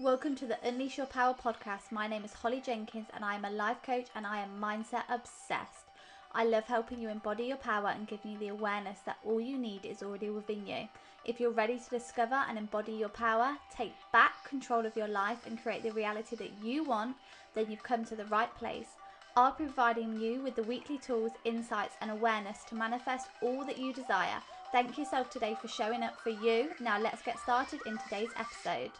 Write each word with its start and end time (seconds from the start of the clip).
Welcome 0.00 0.36
to 0.36 0.46
the 0.46 0.64
Unleash 0.64 0.96
Your 0.96 1.08
Power 1.08 1.34
podcast. 1.34 1.90
My 1.90 2.06
name 2.06 2.24
is 2.24 2.32
Holly 2.32 2.62
Jenkins 2.64 3.08
and 3.12 3.24
I 3.24 3.34
am 3.34 3.44
a 3.44 3.50
life 3.50 3.82
coach 3.82 4.06
and 4.14 4.24
I 4.24 4.38
am 4.38 4.62
mindset 4.62 5.02
obsessed. 5.08 5.86
I 6.30 6.44
love 6.44 6.66
helping 6.66 7.00
you 7.00 7.08
embody 7.08 7.46
your 7.46 7.56
power 7.56 7.88
and 7.88 8.06
giving 8.06 8.30
you 8.30 8.38
the 8.38 8.48
awareness 8.48 9.00
that 9.06 9.18
all 9.24 9.40
you 9.40 9.58
need 9.58 9.84
is 9.84 10.04
already 10.04 10.30
within 10.30 10.64
you. 10.68 10.88
If 11.24 11.40
you're 11.40 11.50
ready 11.50 11.80
to 11.80 11.90
discover 11.90 12.36
and 12.48 12.56
embody 12.56 12.92
your 12.92 13.08
power, 13.08 13.56
take 13.74 13.92
back 14.12 14.48
control 14.48 14.86
of 14.86 14.96
your 14.96 15.08
life 15.08 15.44
and 15.48 15.60
create 15.60 15.82
the 15.82 15.90
reality 15.90 16.36
that 16.36 16.52
you 16.62 16.84
want, 16.84 17.16
then 17.56 17.68
you've 17.68 17.82
come 17.82 18.04
to 18.04 18.14
the 18.14 18.26
right 18.26 18.54
place. 18.54 18.90
I'll 19.34 19.56
be 19.58 19.64
providing 19.64 20.20
you 20.20 20.40
with 20.42 20.54
the 20.54 20.62
weekly 20.62 20.98
tools, 20.98 21.32
insights, 21.44 21.96
and 22.00 22.12
awareness 22.12 22.62
to 22.68 22.76
manifest 22.76 23.30
all 23.42 23.64
that 23.64 23.78
you 23.78 23.92
desire. 23.92 24.40
Thank 24.70 24.96
yourself 24.96 25.28
today 25.28 25.56
for 25.60 25.66
showing 25.66 26.04
up 26.04 26.20
for 26.20 26.30
you. 26.30 26.70
Now, 26.78 27.00
let's 27.00 27.22
get 27.22 27.40
started 27.40 27.80
in 27.84 27.98
today's 27.98 28.30
episode. 28.36 28.92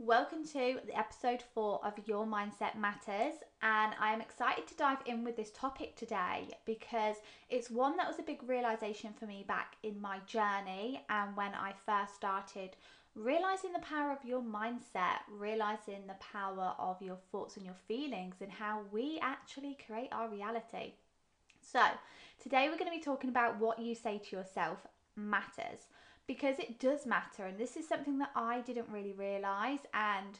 Welcome 0.00 0.44
to 0.52 0.78
the 0.86 0.96
episode 0.96 1.42
four 1.52 1.84
of 1.84 1.92
Your 2.06 2.24
Mindset 2.24 2.76
Matters, 2.76 3.34
and 3.62 3.92
I 4.00 4.12
am 4.12 4.20
excited 4.20 4.68
to 4.68 4.76
dive 4.76 4.98
in 5.06 5.24
with 5.24 5.34
this 5.34 5.50
topic 5.50 5.96
today 5.96 6.50
because 6.64 7.16
it's 7.50 7.68
one 7.68 7.96
that 7.96 8.06
was 8.06 8.20
a 8.20 8.22
big 8.22 8.48
realization 8.48 9.10
for 9.18 9.26
me 9.26 9.44
back 9.48 9.74
in 9.82 10.00
my 10.00 10.20
journey 10.20 11.04
and 11.10 11.36
when 11.36 11.52
I 11.52 11.72
first 11.84 12.14
started 12.14 12.76
realizing 13.16 13.72
the 13.72 13.80
power 13.80 14.12
of 14.12 14.24
your 14.24 14.40
mindset, 14.40 15.18
realizing 15.28 16.06
the 16.06 16.14
power 16.20 16.74
of 16.78 17.02
your 17.02 17.18
thoughts 17.32 17.56
and 17.56 17.66
your 17.66 17.74
feelings, 17.88 18.36
and 18.40 18.52
how 18.52 18.82
we 18.92 19.18
actually 19.20 19.76
create 19.84 20.12
our 20.12 20.28
reality. 20.28 20.92
So, 21.60 21.82
today 22.40 22.68
we're 22.68 22.78
going 22.78 22.92
to 22.92 22.96
be 22.96 23.02
talking 23.02 23.30
about 23.30 23.58
what 23.58 23.80
you 23.80 23.96
say 23.96 24.18
to 24.18 24.36
yourself 24.36 24.86
matters 25.16 25.88
because 26.28 26.58
it 26.60 26.78
does 26.78 27.06
matter. 27.06 27.46
And 27.46 27.58
this 27.58 27.76
is 27.76 27.88
something 27.88 28.18
that 28.18 28.30
I 28.36 28.60
didn't 28.60 28.88
really 28.92 29.14
realize. 29.14 29.80
And 29.92 30.38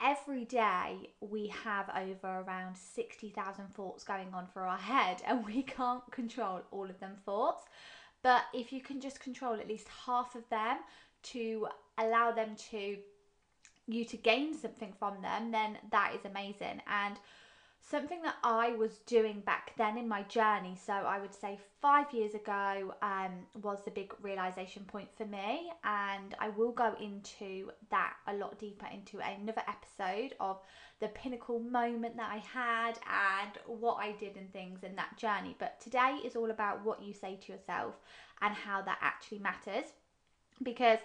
every 0.00 0.44
day 0.44 1.10
we 1.20 1.48
have 1.48 1.90
over 1.90 2.40
around 2.40 2.76
60,000 2.76 3.74
thoughts 3.74 4.02
going 4.02 4.32
on 4.32 4.46
for 4.46 4.62
our 4.62 4.78
head, 4.78 5.22
and 5.26 5.46
we 5.46 5.62
can't 5.62 6.10
control 6.10 6.62
all 6.72 6.88
of 6.90 6.98
them 6.98 7.14
thoughts. 7.24 7.64
But 8.22 8.42
if 8.52 8.72
you 8.72 8.80
can 8.80 9.00
just 9.00 9.20
control 9.20 9.54
at 9.54 9.68
least 9.68 9.86
half 10.06 10.34
of 10.34 10.48
them 10.48 10.78
to 11.24 11.68
allow 11.98 12.32
them 12.32 12.56
to 12.70 12.96
you 13.86 14.04
to 14.04 14.16
gain 14.16 14.54
something 14.54 14.92
from 14.98 15.22
them, 15.22 15.50
then 15.52 15.78
that 15.92 16.14
is 16.14 16.24
amazing. 16.24 16.82
And 16.86 17.16
something 17.90 18.20
that 18.22 18.36
I 18.44 18.72
was 18.72 18.98
doing 19.06 19.40
back 19.40 19.72
then 19.76 19.96
in 19.96 20.08
my 20.08 20.22
journey, 20.24 20.76
so 20.84 20.92
I 20.92 21.18
would 21.18 21.34
say 21.34 21.58
five 21.80 22.12
years 22.12 22.34
ago, 22.34 22.94
um, 23.02 23.46
was 23.62 23.78
the 23.84 23.90
big 23.90 24.12
realization 24.20 24.84
point 24.84 25.08
for 25.16 25.24
me. 25.24 25.70
And 25.84 26.34
I 26.38 26.50
will 26.50 26.72
go 26.72 26.94
into 27.00 27.70
that 27.90 28.14
a 28.26 28.34
lot 28.34 28.58
deeper 28.58 28.86
into 28.92 29.18
another 29.20 29.62
episode 29.66 30.34
of 30.40 30.58
the 31.00 31.08
pinnacle 31.08 31.60
moment 31.60 32.16
that 32.16 32.30
I 32.30 32.38
had 32.38 32.98
and 33.08 33.80
what 33.80 33.94
I 33.94 34.12
did 34.12 34.36
and 34.36 34.52
things 34.52 34.82
in 34.82 34.96
that 34.96 35.16
journey. 35.16 35.56
But 35.58 35.80
today 35.80 36.18
is 36.24 36.36
all 36.36 36.50
about 36.50 36.84
what 36.84 37.02
you 37.02 37.14
say 37.14 37.38
to 37.42 37.52
yourself 37.52 37.94
and 38.42 38.54
how 38.54 38.82
that 38.82 38.98
actually 39.00 39.38
matters. 39.38 39.92
Because, 40.62 40.98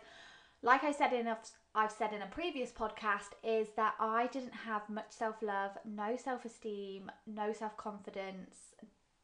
like 0.64 0.84
I 0.84 0.92
said 0.92 1.14
in 1.14 1.28
a 1.28 1.38
I've 1.76 1.92
said 1.92 2.14
in 2.14 2.22
a 2.22 2.28
previous 2.28 2.72
podcast 2.72 3.32
is 3.44 3.68
that 3.76 3.96
I 4.00 4.28
didn't 4.28 4.54
have 4.54 4.90
much 4.90 5.12
self 5.12 5.36
love, 5.42 5.72
no 5.86 6.16
self 6.16 6.46
esteem, 6.46 7.12
no 7.28 7.54
self 7.54 7.78
confidence, 7.78 8.74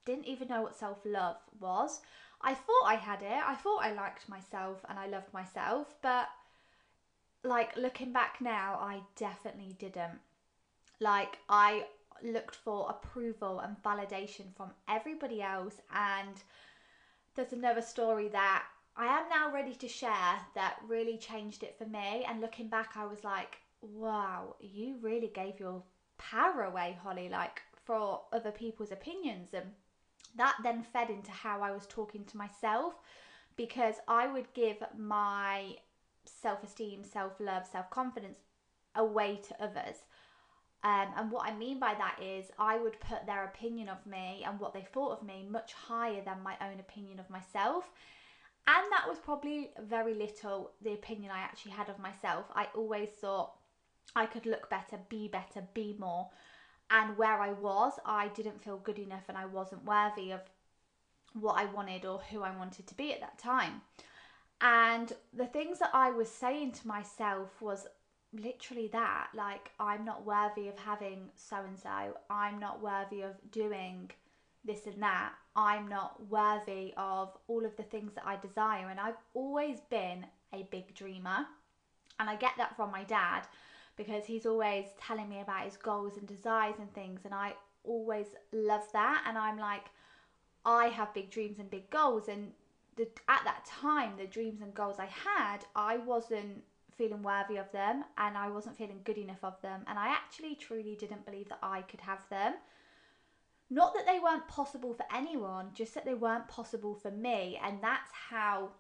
didn't 0.06 0.28
even 0.28 0.50
know 0.50 0.62
what 0.62 0.76
self 0.78 1.00
love 1.06 1.38
was. 1.60 2.02
I 2.42 2.54
thought 2.54 2.86
I 2.86 2.96
had 2.96 3.22
it, 3.22 3.42
I 3.46 3.56
thought 3.56 3.84
I 3.84 3.94
liked 3.94 4.30
myself 4.30 4.86
and 4.90 5.00
I 5.00 5.08
loved 5.08 5.34
myself, 5.34 5.96
but 6.02 6.30
like 7.44 7.76
looking 7.78 8.12
back 8.12 8.38
now, 8.42 8.78
I 8.82 9.02
definitely 9.16 9.76
didn't. 9.80 10.20
Like, 11.00 11.38
I 11.48 11.86
looked 12.22 12.56
for 12.56 12.90
approval 12.90 13.60
and 13.62 13.82
validation 13.82 14.54
from 14.58 14.72
everybody 14.90 15.42
else, 15.42 15.76
and 15.94 16.44
there's 17.36 17.54
another 17.54 17.82
story 17.82 18.28
that 18.30 18.64
I 18.96 19.06
am 19.06 19.30
now 19.30 19.52
ready 19.52 19.76
to 19.76 19.88
share 19.88 20.40
that 20.56 20.78
really 20.88 21.18
changed 21.18 21.64
it 21.64 21.78
for 21.78 21.86
me. 21.86 22.26
And 22.28 22.42
looking 22.42 22.68
back, 22.68 22.92
I 22.96 23.06
was 23.06 23.24
like, 23.24 23.58
wow, 23.82 24.56
you 24.60 24.98
really 25.02 25.32
gave 25.34 25.60
your 25.60 25.84
power 26.18 26.64
away, 26.64 26.98
Holly, 27.02 27.30
like 27.30 27.62
for 27.86 28.22
other 28.34 28.52
people's 28.52 28.92
opinions. 28.92 29.54
And 29.54 29.72
that 30.36 30.58
then 30.64 30.84
fed 30.84 31.10
into 31.10 31.32
how 31.32 31.62
I 31.62 31.72
was 31.72 31.88
talking 31.88 32.26
to 32.26 32.38
myself 32.38 32.96
because 33.56 33.96
I 34.08 34.28
would 34.28 34.54
give 34.54 34.78
my 34.98 35.76
self 36.26 36.64
esteem, 36.64 37.04
self 37.04 37.34
love, 37.40 37.66
self 37.66 37.90
confidence 37.90 38.40
away 38.96 39.40
to 39.48 39.64
others. 39.64 39.98
Um, 40.84 41.08
and 41.18 41.32
what 41.32 41.46
I 41.46 41.54
mean 41.54 41.78
by 41.80 41.94
that 41.96 42.20
is, 42.24 42.46
I 42.58 42.78
would 42.78 43.00
put 43.02 43.26
their 43.26 43.44
opinion 43.44 43.90
of 43.90 44.06
me 44.06 44.46
and 44.48 44.60
what 44.60 44.74
they 44.74 44.88
thought 44.94 45.20
of 45.20 45.26
me 45.26 45.46
much 45.50 45.74
higher 45.74 46.22
than 46.24 46.42
my 46.42 46.56
own 46.62 46.80
opinion 46.80 47.20
of 47.20 47.30
myself. 47.30 47.92
And 48.68 48.92
that 48.92 49.08
was 49.08 49.18
probably 49.18 49.72
very 49.82 50.14
little 50.14 50.72
the 50.82 50.94
opinion 50.94 51.32
I 51.32 51.40
actually 51.40 51.72
had 51.72 51.90
of 51.90 52.00
myself. 52.00 52.46
I 52.54 52.68
always 52.76 53.10
thought 53.10 53.54
I 54.16 54.26
could 54.26 54.46
look 54.46 54.70
better, 54.70 55.00
be 55.10 55.28
better, 55.28 55.68
be 55.74 55.96
more. 55.98 56.30
And 56.92 57.18
where 57.18 57.40
I 57.40 57.52
was, 57.52 57.94
I 58.06 58.30
didn't 58.30 58.64
feel 58.64 58.78
good 58.78 59.00
enough 59.00 59.24
and 59.28 59.38
I 59.38 59.46
wasn't 59.46 59.86
worthy 59.86 60.32
of 60.32 60.42
what 61.34 61.60
I 61.60 61.66
wanted 61.66 62.06
or 62.06 62.20
who 62.32 62.42
I 62.42 62.56
wanted 62.56 62.88
to 62.88 62.96
be 62.96 63.14
at 63.14 63.22
that 63.22 63.38
time. 63.38 63.82
And 64.62 65.14
the 65.34 65.46
things 65.46 65.80
that 65.80 65.92
I 65.94 66.12
was 66.12 66.30
saying 66.30 66.74
to 66.74 66.88
myself 66.88 67.62
was 67.62 67.88
literally 68.34 68.90
that 68.90 69.28
like, 69.36 69.72
I'm 69.80 70.06
not 70.06 70.26
worthy 70.26 70.68
of 70.68 70.78
having 70.78 71.30
so 71.36 71.58
and 71.58 71.78
so, 71.78 72.18
I'm 72.30 72.60
not 72.60 72.82
worthy 72.82 73.22
of 73.22 73.36
doing 73.52 74.12
this 74.66 74.86
and 74.86 75.02
that. 75.02 75.34
I'm 75.60 75.90
not 75.90 76.26
worthy 76.30 76.94
of 76.96 77.36
all 77.50 77.66
of 77.66 77.76
the 77.76 77.84
things 77.84 78.14
that 78.14 78.26
I 78.26 78.38
desire. 78.38 78.88
And 78.90 78.98
I've 78.98 79.18
always 79.34 79.82
been 79.90 80.26
a 80.54 80.64
big 80.72 80.96
dreamer. 80.96 81.46
And 82.18 82.30
I 82.30 82.38
get 82.38 82.54
that 82.58 82.78
from 82.78 82.92
my 82.92 83.04
dad 83.04 83.42
because 83.98 84.24
he's 84.24 84.46
always 84.46 84.86
telling 85.06 85.28
me 85.28 85.42
about 85.42 85.66
his 85.66 85.76
goals 85.76 86.16
and 86.16 86.26
desires 86.26 86.76
and 86.80 86.92
things. 86.94 87.22
And 87.26 87.34
I 87.34 87.56
always 87.84 88.28
love 88.54 88.88
that. 88.94 89.26
And 89.28 89.38
I'm 89.38 89.60
like, 89.60 89.88
I 90.64 90.86
have 90.86 91.14
big 91.14 91.30
dreams 91.30 91.60
and 91.60 91.70
big 91.70 91.90
goals. 91.90 92.30
And 92.30 92.54
the, 92.96 93.10
at 93.28 93.42
that 93.44 93.66
time, 93.66 94.14
the 94.18 94.28
dreams 94.28 94.62
and 94.62 94.74
goals 94.74 94.96
I 94.98 95.08
had, 95.08 95.66
I 95.76 95.98
wasn't 95.98 96.64
feeling 96.98 97.22
worthy 97.22 97.58
of 97.58 97.70
them 97.74 98.06
and 98.18 98.38
I 98.38 98.50
wasn't 98.50 98.78
feeling 98.78 99.02
good 99.04 99.18
enough 99.18 99.44
of 99.44 99.62
them. 99.62 99.82
And 99.88 100.00
I 100.00 100.08
actually 100.08 100.56
truly 100.56 100.96
didn't 100.96 101.26
believe 101.26 101.50
that 101.50 101.60
I 101.62 101.82
could 101.82 102.02
have 102.02 102.24
them. 102.30 102.54
Not 103.70 103.94
that 103.94 104.06
they 104.08 104.20
weren't 104.20 104.48
possible 104.48 104.94
for 104.94 105.06
anyone, 105.14 105.70
just 105.74 105.94
that 105.94 106.06
they 106.06 106.16
weren't 106.16 106.48
possible 106.48 106.96
for 106.96 107.12
me. 107.12 107.60
And 107.64 107.78
that's 107.82 108.10
how 108.30 108.72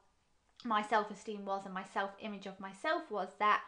my 0.66 0.81
self 0.81 1.11
esteem 1.11 1.45
was 1.45 1.66
and 1.66 1.73
my 1.73 1.83
self 1.94 2.11
image 2.22 2.47
of 2.47 2.59
myself 2.59 3.03
was 3.11 3.29
that 3.39 3.61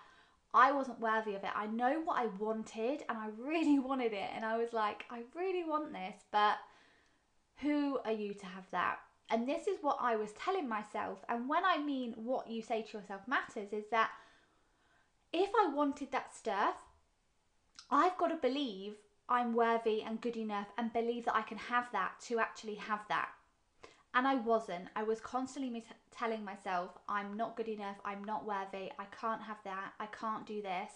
I 0.53 0.71
wasn't 0.71 0.99
worthy 0.99 1.35
of 1.35 1.43
it. 1.43 1.51
I 1.55 1.67
know 1.67 2.01
what 2.03 2.19
I 2.19 2.27
wanted 2.39 3.03
and 3.07 3.17
I 3.17 3.29
really 3.37 3.79
wanted 3.89 4.13
it. 4.13 4.29
And 4.35 4.43
I 4.43 4.57
was 4.57 4.73
like, 4.73 5.05
I 5.09 5.21
really 5.35 5.63
want 5.63 5.93
this, 5.93 6.15
but 6.31 6.57
who 7.57 7.99
are 8.05 8.11
you 8.11 8.33
to 8.33 8.45
have 8.45 8.65
that? 8.71 8.97
And 9.29 9.47
this 9.47 9.67
is 9.67 9.77
what 9.81 9.97
I 10.01 10.17
was 10.17 10.33
telling 10.33 10.67
myself. 10.67 11.19
And 11.29 11.47
when 11.47 11.63
I 11.63 11.77
mean 11.77 12.13
what 12.17 12.49
you 12.49 12.61
say 12.61 12.81
to 12.81 12.97
yourself 12.97 13.21
matters, 13.27 13.71
is 13.71 13.85
that 13.91 14.09
if 15.31 15.49
I 15.57 15.73
wanted 15.73 16.11
that 16.11 16.35
stuff, 16.35 16.75
I've 17.89 18.17
got 18.17 18.27
to 18.27 18.35
believe 18.35 18.95
I'm 19.29 19.53
worthy 19.53 20.01
and 20.01 20.21
good 20.21 20.37
enough 20.37 20.67
and 20.77 20.91
believe 20.91 21.25
that 21.25 21.35
I 21.35 21.41
can 21.41 21.57
have 21.57 21.87
that 21.93 22.19
to 22.27 22.39
actually 22.39 22.75
have 22.75 23.01
that. 23.09 23.29
And 24.13 24.27
I 24.27 24.35
wasn't. 24.35 24.89
I 24.95 25.03
was 25.03 25.21
constantly 25.21 25.85
telling 26.11 26.43
myself, 26.43 26.91
I'm 27.07 27.37
not 27.37 27.55
good 27.55 27.69
enough, 27.69 27.95
I'm 28.03 28.23
not 28.23 28.45
worthy, 28.45 28.91
I 28.99 29.05
can't 29.19 29.41
have 29.41 29.59
that, 29.63 29.93
I 29.99 30.07
can't 30.07 30.45
do 30.45 30.62
this. 30.62 30.91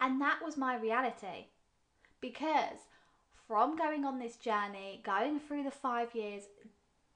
And 0.00 0.20
that 0.20 0.40
was 0.44 0.56
my 0.56 0.76
reality. 0.76 1.48
Because 2.20 2.78
from 3.46 3.76
going 3.76 4.04
on 4.04 4.18
this 4.18 4.36
journey, 4.36 5.02
going 5.04 5.40
through 5.40 5.64
the 5.64 5.70
five 5.70 6.14
years, 6.14 6.44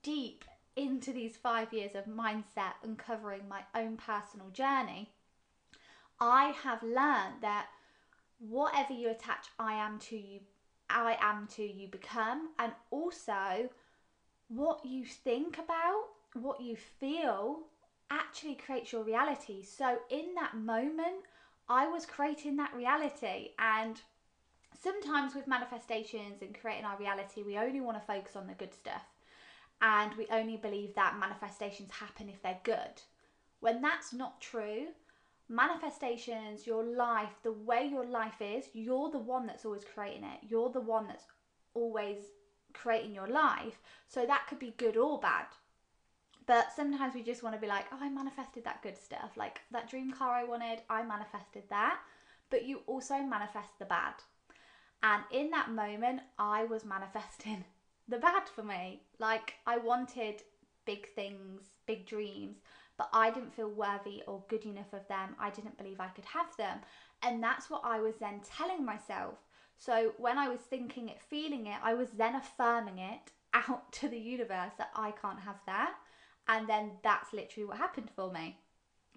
deep 0.02 0.44
into 0.76 1.12
these 1.12 1.36
five 1.36 1.72
years 1.72 1.94
of 1.94 2.06
mindset, 2.06 2.74
uncovering 2.82 3.48
my 3.48 3.62
own 3.74 3.96
personal 3.96 4.48
journey, 4.50 5.10
I 6.20 6.54
have 6.62 6.82
learned 6.82 7.42
that 7.42 7.68
whatever 8.40 8.92
you 8.92 9.10
attach 9.10 9.46
I 9.58 9.74
am 9.74 9.98
to 10.00 10.16
you 10.16 10.40
I 10.88 11.16
am 11.20 11.46
to 11.54 11.62
you 11.62 11.86
become. 11.86 12.48
And 12.58 12.72
also 12.90 13.68
what 14.48 14.84
you 14.84 15.04
think 15.04 15.58
about 15.58 16.02
what 16.34 16.60
you 16.60 16.74
feel 16.76 17.60
actually 18.10 18.56
creates 18.56 18.92
your 18.92 19.04
reality. 19.04 19.62
So 19.62 19.98
in 20.10 20.34
that 20.34 20.56
moment 20.56 21.24
I 21.68 21.86
was 21.86 22.06
creating 22.06 22.56
that 22.56 22.74
reality. 22.74 23.50
And 23.58 24.00
sometimes 24.82 25.34
with 25.34 25.46
manifestations 25.46 26.42
and 26.42 26.58
creating 26.60 26.84
our 26.84 26.98
reality 26.98 27.42
we 27.42 27.56
only 27.56 27.80
want 27.80 28.00
to 28.00 28.06
focus 28.06 28.34
on 28.34 28.48
the 28.48 28.54
good 28.54 28.74
stuff. 28.74 29.04
And 29.82 30.12
we 30.16 30.26
only 30.30 30.56
believe 30.56 30.94
that 30.94 31.18
manifestations 31.20 31.90
happen 31.90 32.28
if 32.28 32.42
they're 32.42 32.58
good. 32.64 33.02
When 33.60 33.80
that's 33.80 34.12
not 34.12 34.40
true 34.40 34.88
manifestations, 35.50 36.66
your 36.66 36.84
life, 36.84 37.34
the 37.42 37.52
way 37.52 37.88
your 37.90 38.06
life 38.06 38.40
is, 38.40 38.66
you're 38.72 39.10
the 39.10 39.18
one 39.18 39.46
that's 39.46 39.64
always 39.64 39.84
creating 39.84 40.24
it. 40.24 40.38
You're 40.48 40.70
the 40.70 40.80
one 40.80 41.08
that's 41.08 41.24
always 41.74 42.18
creating 42.72 43.14
your 43.14 43.26
life. 43.26 43.80
So 44.06 44.24
that 44.24 44.46
could 44.48 44.60
be 44.60 44.74
good 44.78 44.96
or 44.96 45.18
bad. 45.18 45.46
But 46.46 46.72
sometimes 46.74 47.14
we 47.14 47.22
just 47.22 47.42
want 47.42 47.54
to 47.56 47.60
be 47.60 47.66
like, 47.66 47.84
oh, 47.92 47.98
I 48.00 48.08
manifested 48.08 48.64
that 48.64 48.82
good 48.82 48.96
stuff. 48.96 49.32
Like 49.36 49.60
that 49.72 49.90
dream 49.90 50.12
car 50.12 50.34
I 50.34 50.44
wanted, 50.44 50.82
I 50.88 51.02
manifested 51.02 51.64
that. 51.68 51.98
But 52.48 52.64
you 52.64 52.80
also 52.86 53.18
manifest 53.18 53.78
the 53.78 53.84
bad. 53.84 54.14
And 55.02 55.22
in 55.32 55.50
that 55.50 55.70
moment, 55.70 56.20
I 56.38 56.64
was 56.64 56.84
manifesting 56.84 57.64
the 58.08 58.18
bad 58.18 58.48
for 58.48 58.62
me. 58.62 59.02
Like 59.18 59.54
I 59.66 59.78
wanted 59.78 60.42
big 60.84 61.08
things, 61.08 61.70
big 61.86 62.06
dreams, 62.06 62.58
but 63.00 63.08
I 63.14 63.30
didn't 63.30 63.54
feel 63.54 63.70
worthy 63.70 64.22
or 64.26 64.42
good 64.48 64.66
enough 64.66 64.92
of 64.92 65.08
them. 65.08 65.34
I 65.38 65.48
didn't 65.48 65.78
believe 65.78 66.00
I 66.00 66.08
could 66.08 66.26
have 66.26 66.54
them. 66.58 66.80
And 67.22 67.42
that's 67.42 67.70
what 67.70 67.80
I 67.82 67.98
was 67.98 68.16
then 68.20 68.42
telling 68.44 68.84
myself. 68.84 69.36
So 69.78 70.12
when 70.18 70.36
I 70.36 70.50
was 70.50 70.60
thinking 70.60 71.08
it, 71.08 71.16
feeling 71.30 71.66
it, 71.66 71.78
I 71.82 71.94
was 71.94 72.08
then 72.10 72.34
affirming 72.34 72.98
it 72.98 73.30
out 73.54 73.90
to 73.92 74.08
the 74.10 74.18
universe 74.18 74.72
that 74.76 74.90
I 74.94 75.12
can't 75.12 75.40
have 75.40 75.60
that. 75.64 75.94
And 76.46 76.68
then 76.68 76.90
that's 77.02 77.32
literally 77.32 77.66
what 77.66 77.78
happened 77.78 78.10
for 78.14 78.30
me. 78.30 78.58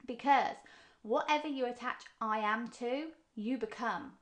Because 0.08 0.56
whatever 1.02 1.50
you 1.50 1.66
attach 1.66 2.04
I 2.22 2.38
am 2.38 2.70
to, 2.80 3.08
you 3.36 3.58
become. 3.58 4.14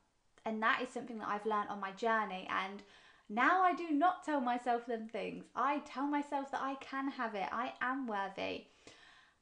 And 0.44 0.60
that 0.64 0.82
is 0.82 0.90
something 0.90 1.20
that 1.20 1.28
I've 1.28 1.46
learned 1.46 1.70
on 1.70 1.80
my 1.80 1.92
journey. 1.92 2.48
And 2.50 2.82
now 3.30 3.62
I 3.62 3.76
do 3.76 3.92
not 3.92 4.26
tell 4.26 4.42
myself 4.42 4.88
them 4.88 5.08
things. 5.08 5.44
I 5.56 5.84
tell 5.86 6.08
myself 6.08 6.50
that 6.50 6.64
I 6.64 6.78
can 6.82 7.10
have 7.12 7.36
it. 7.36 7.48
I 7.52 7.74
am 7.80 8.08
worthy. 8.08 8.66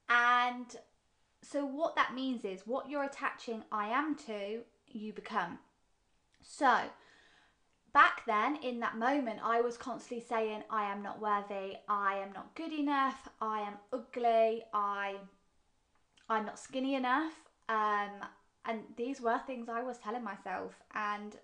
And 0.09 0.65
so 1.41 1.65
what 1.65 1.95
that 1.95 2.13
means 2.13 2.43
is 2.43 2.61
what 2.65 2.89
you're 2.89 3.03
attaching 3.03 3.63
I 3.71 3.87
am 3.89 4.15
to, 4.27 4.61
you 4.87 5.13
become. 5.13 5.59
So 6.41 6.79
back 7.93 8.23
then 8.25 8.57
in 8.57 8.79
that 8.79 8.97
moment 8.97 9.39
I 9.43 9.61
was 9.61 9.77
constantly 9.77 10.25
saying 10.27 10.63
I 10.69 10.91
am 10.91 11.01
not 11.01 11.21
worthy, 11.21 11.77
I 11.87 12.15
am 12.15 12.33
not 12.33 12.55
good 12.55 12.73
enough, 12.73 13.29
I 13.41 13.61
am 13.61 13.73
ugly, 13.93 14.63
I 14.73 15.15
I'm 16.29 16.45
not 16.45 16.59
skinny 16.59 16.95
enough. 16.95 17.33
Um 17.67 18.09
and 18.65 18.81
these 18.97 19.21
were 19.21 19.39
things 19.39 19.69
I 19.69 19.83
was 19.83 19.97
telling 19.97 20.23
myself. 20.23 20.73
And 20.93 21.35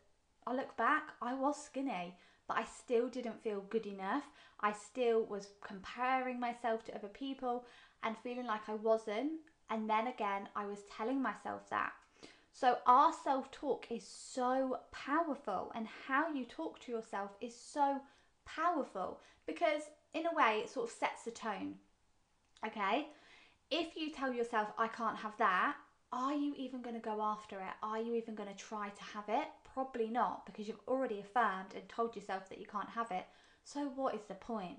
I 0.46 0.54
look 0.54 0.76
back, 0.78 1.14
I 1.22 1.34
was 1.34 1.64
skinny, 1.64 2.16
but 2.48 2.58
I 2.58 2.66
still 2.66 3.08
didn't 3.08 3.44
feel 3.44 3.62
good 3.70 3.86
enough. 3.86 4.24
I 4.60 4.74
still 4.74 5.26
was 5.26 5.50
comparing 5.62 6.40
myself 6.40 6.84
to 6.86 6.96
other 6.96 7.08
people 7.08 7.66
and 8.04 8.16
feeling 8.24 8.46
like 8.46 8.68
I 8.68 8.76
wasn't. 8.76 9.34
And 9.70 9.90
then 9.90 10.08
again, 10.08 10.48
I 10.56 10.66
was 10.66 10.84
telling 10.96 11.22
myself 11.22 11.70
that. 11.70 11.92
So, 12.52 12.78
our 12.88 13.12
self 13.12 13.52
talk 13.52 13.88
is 13.90 14.08
so 14.08 14.80
powerful, 14.92 15.74
and 15.76 15.88
how 16.08 16.32
you 16.32 16.46
talk 16.46 16.80
to 16.82 16.92
yourself 16.92 17.32
is 17.42 17.54
so 17.54 18.00
powerful 18.46 19.20
because, 19.46 19.82
in 20.14 20.26
a 20.26 20.34
way, 20.34 20.62
it 20.64 20.70
sort 20.70 20.90
of 20.90 20.96
sets 20.96 21.24
the 21.24 21.32
tone. 21.32 21.76
Okay? 22.66 23.08
If 23.70 23.98
you 23.98 24.10
tell 24.10 24.32
yourself, 24.32 24.70
I 24.78 24.88
can't 24.88 25.18
have 25.18 25.36
that, 25.38 25.76
are 26.14 26.34
you 26.34 26.54
even 26.58 26.82
going 26.82 26.96
to 26.96 27.02
go 27.02 27.22
after 27.22 27.60
it? 27.60 27.74
Are 27.84 28.00
you 28.00 28.16
even 28.16 28.36
going 28.36 28.48
to 28.48 28.56
try 28.56 28.88
to 28.88 29.04
have 29.04 29.26
it? 29.28 29.48
Probably 29.76 30.08
not 30.08 30.46
because 30.46 30.70
you've 30.70 30.88
already 30.88 31.20
affirmed 31.20 31.74
and 31.76 31.88
told 31.90 32.16
yourself 32.16 32.48
that 32.48 32.60
you 32.60 32.66
can't 32.66 32.90
have 32.90 33.12
it. 33.12 33.26
So, 33.66 33.92
what 33.94 34.16
is 34.16 34.22
the 34.30 34.36
point? 34.36 34.78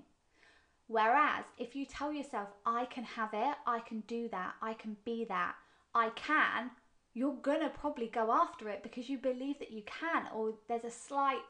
Whereas 0.87 1.45
if 1.59 1.75
you 1.75 1.85
tell 1.85 2.11
yourself, 2.11 2.49
I 2.65 2.85
can 2.85 3.03
have 3.03 3.29
it, 3.33 3.55
I 3.67 3.79
can 3.81 3.99
do 4.07 4.27
that, 4.29 4.55
I 4.59 4.73
can 4.73 4.97
be 5.05 5.23
that, 5.25 5.53
I 5.93 6.09
can, 6.15 6.71
you're 7.13 7.37
gonna 7.43 7.69
probably 7.69 8.07
go 8.07 8.31
after 8.31 8.69
it 8.69 8.81
because 8.81 9.07
you 9.07 9.19
believe 9.19 9.59
that 9.59 9.71
you 9.71 9.83
can, 9.85 10.25
or 10.33 10.55
there's 10.67 10.83
a 10.83 10.89
slight, 10.89 11.41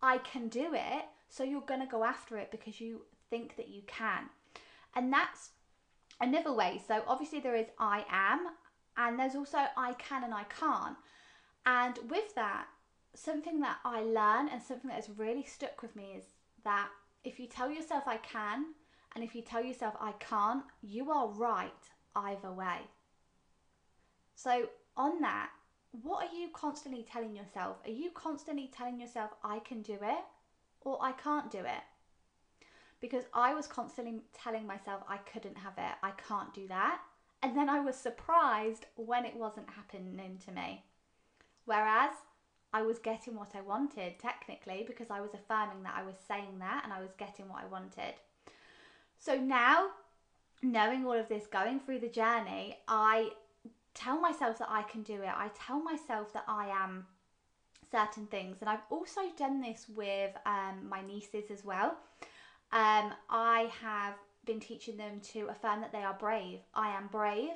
I 0.00 0.18
can 0.18 0.46
do 0.48 0.72
it, 0.74 1.04
so 1.28 1.42
you're 1.42 1.62
gonna 1.62 1.88
go 1.90 2.04
after 2.04 2.36
it 2.38 2.52
because 2.52 2.80
you 2.80 3.00
think 3.28 3.56
that 3.56 3.68
you 3.68 3.82
can. 3.88 4.28
And 4.94 5.12
that's 5.12 5.50
another 6.20 6.52
way. 6.52 6.80
So 6.86 7.02
obviously 7.08 7.40
there 7.40 7.56
is 7.56 7.66
I 7.76 8.04
am, 8.08 8.50
and 8.96 9.18
there's 9.18 9.34
also 9.34 9.58
I 9.76 9.94
can 9.94 10.22
and 10.22 10.32
I 10.32 10.44
can't. 10.44 10.96
And 11.66 11.98
with 12.08 12.34
that, 12.36 12.66
something 13.14 13.60
that 13.60 13.78
I 13.84 14.00
learn 14.02 14.48
and 14.48 14.62
something 14.62 14.88
that 14.88 14.96
has 14.96 15.10
really 15.16 15.44
stuck 15.44 15.82
with 15.82 15.94
me 15.96 16.14
is 16.16 16.24
that 16.64 16.88
if 17.22 17.38
you 17.38 17.46
tell 17.46 17.70
yourself 17.70 18.04
I 18.06 18.18
can 18.18 18.66
and 19.14 19.22
if 19.22 19.34
you 19.34 19.42
tell 19.42 19.64
yourself 19.64 19.94
I 20.00 20.12
can't, 20.12 20.64
you 20.82 21.10
are 21.10 21.28
right 21.28 21.72
either 22.16 22.52
way. 22.52 22.78
So, 24.34 24.68
on 24.96 25.20
that, 25.20 25.50
what 26.02 26.26
are 26.26 26.34
you 26.34 26.48
constantly 26.52 27.06
telling 27.08 27.36
yourself? 27.36 27.76
Are 27.84 27.90
you 27.90 28.10
constantly 28.10 28.70
telling 28.76 28.98
yourself 28.98 29.30
I 29.44 29.60
can 29.60 29.82
do 29.82 29.94
it 29.94 30.24
or 30.80 30.98
I 31.00 31.12
can't 31.12 31.50
do 31.50 31.58
it? 31.58 31.84
Because 33.00 33.24
I 33.32 33.54
was 33.54 33.66
constantly 33.66 34.22
telling 34.32 34.66
myself 34.66 35.02
I 35.08 35.18
couldn't 35.18 35.58
have 35.58 35.74
it, 35.78 35.94
I 36.02 36.12
can't 36.28 36.52
do 36.52 36.66
that. 36.68 37.00
And 37.42 37.56
then 37.56 37.68
I 37.68 37.80
was 37.80 37.96
surprised 37.96 38.86
when 38.96 39.24
it 39.24 39.36
wasn't 39.36 39.68
happening 39.70 40.38
to 40.46 40.52
me. 40.52 40.84
Whereas 41.66 42.12
I 42.74 42.82
was 42.82 42.98
getting 42.98 43.36
what 43.36 43.52
I 43.54 43.60
wanted 43.60 44.18
technically 44.18 44.84
because 44.84 45.08
I 45.08 45.20
was 45.20 45.30
affirming 45.32 45.84
that 45.84 45.94
I 45.96 46.02
was 46.02 46.16
saying 46.26 46.58
that 46.58 46.82
and 46.82 46.92
I 46.92 47.00
was 47.00 47.12
getting 47.16 47.48
what 47.48 47.62
I 47.62 47.66
wanted. 47.66 48.14
So 49.20 49.36
now, 49.36 49.90
knowing 50.60 51.06
all 51.06 51.12
of 51.12 51.28
this, 51.28 51.46
going 51.46 51.78
through 51.78 52.00
the 52.00 52.08
journey, 52.08 52.76
I 52.88 53.30
tell 53.94 54.20
myself 54.20 54.58
that 54.58 54.68
I 54.68 54.82
can 54.82 55.02
do 55.04 55.22
it. 55.22 55.30
I 55.32 55.50
tell 55.54 55.80
myself 55.80 56.32
that 56.32 56.44
I 56.48 56.66
am 56.66 57.06
certain 57.92 58.26
things. 58.26 58.56
And 58.60 58.68
I've 58.68 58.82
also 58.90 59.20
done 59.38 59.60
this 59.60 59.86
with 59.94 60.32
um, 60.44 60.88
my 60.88 61.00
nieces 61.00 61.52
as 61.52 61.64
well. 61.64 61.96
Um, 62.72 63.12
I 63.30 63.70
have 63.80 64.14
been 64.46 64.58
teaching 64.58 64.96
them 64.96 65.20
to 65.32 65.46
affirm 65.46 65.80
that 65.80 65.92
they 65.92 66.02
are 66.02 66.16
brave. 66.18 66.58
I 66.74 66.88
am 66.88 67.06
brave. 67.06 67.52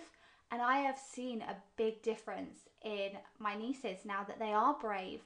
And 0.50 0.62
I 0.62 0.78
have 0.78 0.98
seen 0.98 1.42
a 1.42 1.56
big 1.76 2.02
difference 2.02 2.60
in 2.82 3.10
my 3.38 3.54
nieces 3.54 4.04
now 4.04 4.24
that 4.24 4.38
they 4.38 4.52
are 4.52 4.76
brave 4.80 5.20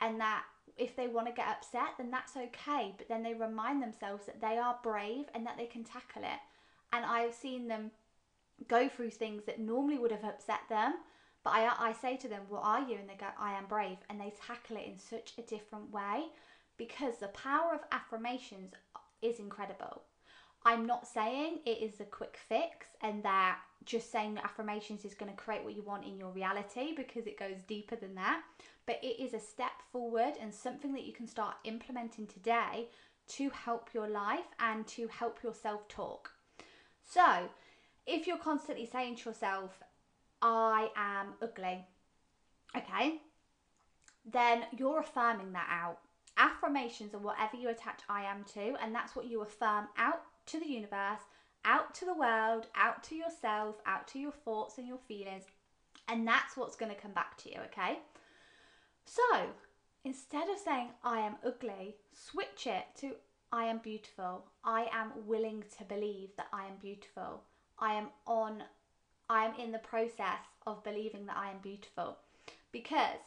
and 0.00 0.20
that 0.20 0.44
if 0.76 0.94
they 0.94 1.08
want 1.08 1.26
to 1.26 1.32
get 1.32 1.48
upset, 1.48 1.94
then 1.98 2.10
that's 2.10 2.36
okay. 2.36 2.94
But 2.96 3.08
then 3.08 3.22
they 3.22 3.34
remind 3.34 3.82
themselves 3.82 4.26
that 4.26 4.40
they 4.40 4.56
are 4.58 4.78
brave 4.82 5.26
and 5.34 5.44
that 5.46 5.56
they 5.56 5.66
can 5.66 5.82
tackle 5.82 6.22
it. 6.22 6.40
And 6.92 7.04
I've 7.04 7.34
seen 7.34 7.66
them 7.66 7.90
go 8.68 8.88
through 8.88 9.10
things 9.10 9.44
that 9.46 9.58
normally 9.58 9.98
would 9.98 10.12
have 10.12 10.24
upset 10.24 10.60
them. 10.68 10.94
But 11.42 11.50
I, 11.50 11.72
I 11.78 11.92
say 11.92 12.16
to 12.18 12.28
them, 12.28 12.42
What 12.48 12.62
are 12.64 12.88
you? 12.88 12.96
And 12.96 13.08
they 13.08 13.14
go, 13.14 13.26
I 13.38 13.54
am 13.54 13.66
brave. 13.66 13.98
And 14.08 14.20
they 14.20 14.32
tackle 14.46 14.76
it 14.76 14.86
in 14.86 14.98
such 14.98 15.32
a 15.36 15.42
different 15.42 15.90
way 15.92 16.26
because 16.76 17.18
the 17.18 17.28
power 17.28 17.74
of 17.74 17.80
affirmations 17.90 18.72
is 19.20 19.40
incredible. 19.40 20.02
I'm 20.64 20.86
not 20.86 21.06
saying 21.06 21.60
it 21.64 21.82
is 21.82 22.00
a 22.00 22.04
quick 22.04 22.38
fix 22.48 22.88
and 23.00 23.22
that 23.22 23.58
just 23.84 24.12
saying 24.12 24.38
affirmations 24.42 25.04
is 25.04 25.14
going 25.14 25.30
to 25.30 25.36
create 25.36 25.64
what 25.64 25.74
you 25.74 25.82
want 25.82 26.04
in 26.04 26.18
your 26.18 26.30
reality 26.30 26.92
because 26.96 27.26
it 27.26 27.38
goes 27.38 27.62
deeper 27.66 27.96
than 27.96 28.14
that. 28.16 28.42
But 28.86 29.00
it 29.02 29.22
is 29.22 29.34
a 29.34 29.40
step 29.40 29.82
forward 29.92 30.34
and 30.40 30.52
something 30.52 30.92
that 30.92 31.06
you 31.06 31.12
can 31.12 31.26
start 31.26 31.56
implementing 31.64 32.26
today 32.26 32.88
to 33.28 33.50
help 33.50 33.90
your 33.94 34.08
life 34.08 34.46
and 34.58 34.86
to 34.88 35.08
help 35.08 35.38
your 35.42 35.54
self 35.54 35.86
talk. 35.88 36.30
So, 37.04 37.48
if 38.06 38.26
you're 38.26 38.38
constantly 38.38 38.86
saying 38.86 39.16
to 39.16 39.30
yourself, 39.30 39.82
I 40.40 40.90
am 40.96 41.34
ugly, 41.42 41.84
okay, 42.76 43.20
then 44.30 44.64
you're 44.76 45.00
affirming 45.00 45.52
that 45.52 45.68
out. 45.70 45.98
Affirmations 46.36 47.14
are 47.14 47.18
whatever 47.18 47.56
you 47.56 47.68
attach 47.68 48.00
I 48.08 48.24
am 48.24 48.44
to, 48.54 48.74
and 48.82 48.94
that's 48.94 49.16
what 49.16 49.26
you 49.26 49.42
affirm 49.42 49.88
out 49.96 50.22
to 50.48 50.60
the 50.60 50.68
universe, 50.68 51.22
out 51.64 51.94
to 51.96 52.04
the 52.04 52.14
world, 52.14 52.66
out 52.74 53.02
to 53.04 53.14
yourself, 53.14 53.76
out 53.86 54.08
to 54.08 54.18
your 54.18 54.32
thoughts 54.32 54.78
and 54.78 54.86
your 54.86 54.98
feelings. 54.98 55.44
And 56.08 56.26
that's 56.26 56.56
what's 56.56 56.76
going 56.76 56.94
to 56.94 57.00
come 57.00 57.12
back 57.12 57.36
to 57.38 57.50
you, 57.50 57.60
okay? 57.66 57.98
So 59.04 59.22
instead 60.04 60.48
of 60.48 60.58
saying 60.58 60.88
I 61.04 61.20
am 61.20 61.36
ugly, 61.44 61.96
switch 62.12 62.66
it 62.66 62.84
to 63.00 63.12
I 63.50 63.64
am 63.64 63.78
beautiful. 63.78 64.44
I 64.62 64.88
am 64.92 65.12
willing 65.26 65.64
to 65.78 65.84
believe 65.84 66.30
that 66.36 66.48
I 66.52 66.66
am 66.66 66.74
beautiful. 66.80 67.42
I 67.78 67.94
am 67.94 68.08
on, 68.26 68.62
I 69.30 69.46
am 69.46 69.54
in 69.58 69.72
the 69.72 69.78
process 69.78 70.40
of 70.66 70.84
believing 70.84 71.24
that 71.26 71.36
I 71.36 71.50
am 71.50 71.58
beautiful. 71.62 72.18
Because 72.72 73.18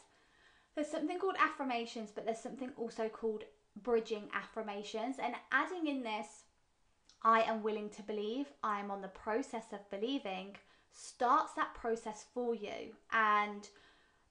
there's 0.74 0.86
something 0.86 1.18
called 1.18 1.36
affirmations, 1.40 2.10
but 2.14 2.24
there's 2.24 2.38
something 2.38 2.70
also 2.76 3.08
called 3.08 3.42
bridging 3.82 4.28
affirmations. 4.32 5.16
And 5.20 5.34
adding 5.50 5.88
in 5.88 6.04
this 6.04 6.44
I 7.24 7.42
am 7.42 7.62
willing 7.62 7.88
to 7.90 8.02
believe, 8.02 8.46
I 8.62 8.80
am 8.80 8.90
on 8.90 9.00
the 9.00 9.08
process 9.08 9.72
of 9.72 9.88
believing, 9.90 10.56
starts 10.92 11.54
that 11.54 11.74
process 11.74 12.24
for 12.34 12.54
you. 12.54 12.94
And 13.12 13.68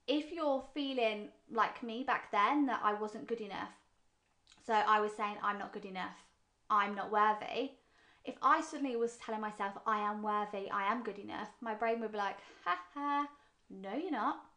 if 0.06 0.32
you're 0.32 0.64
feeling 0.74 1.28
like 1.50 1.82
me 1.82 2.04
back 2.04 2.30
then 2.30 2.66
that 2.66 2.80
I 2.82 2.94
wasn't 2.94 3.26
good 3.26 3.40
enough, 3.40 3.70
so 4.66 4.74
I 4.74 5.00
was 5.00 5.12
saying, 5.16 5.36
I'm 5.42 5.58
not 5.58 5.72
good 5.72 5.84
enough, 5.84 6.16
I'm 6.70 6.94
not 6.94 7.10
worthy. 7.10 7.70
If 8.24 8.36
I 8.42 8.60
suddenly 8.60 8.94
was 8.96 9.16
telling 9.16 9.40
myself, 9.40 9.72
I 9.86 9.98
am 9.98 10.22
worthy, 10.22 10.70
I 10.70 10.92
am 10.92 11.02
good 11.02 11.18
enough, 11.18 11.48
my 11.60 11.74
brain 11.74 12.00
would 12.00 12.12
be 12.12 12.18
like, 12.18 12.36
ha 12.64 12.78
ha, 12.94 13.26
No, 13.70 13.94
you're 13.94 14.12
not. 14.12 14.51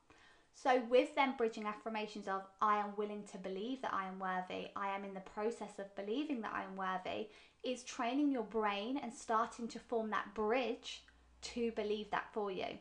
So, 0.58 0.82
with 0.90 1.14
them 1.16 1.36
bridging 1.38 1.66
affirmations 1.66 2.28
of, 2.28 2.42
I 2.62 2.78
am 2.78 2.96
willing 2.96 3.24
to 3.32 3.38
believe 3.38 3.82
that 3.82 3.94
I 3.94 4.08
am 4.08 4.20
worthy, 4.20 4.70
I 4.76 4.96
am 4.96 5.04
in 5.04 5.14
the 5.14 5.20
process 5.20 5.78
of 5.80 5.94
believing 5.96 6.42
that 6.42 6.54
I 6.54 6.64
am 6.64 6.78
worthy, 6.78 7.28
is 7.64 7.84
training 7.84 8.32
your 8.32 8.44
brain 8.44 8.98
and 8.98 9.14
starting 9.14 9.68
to 9.68 9.80
form 9.80 10.10
that 10.12 10.34
bridge 10.34 11.04
to 11.42 11.72
believe 11.72 12.10
that 12.12 12.28
for 12.32 12.52
you. 12.52 12.80